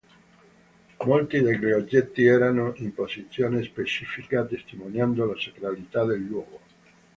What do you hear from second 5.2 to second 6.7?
la sacralità del luogo.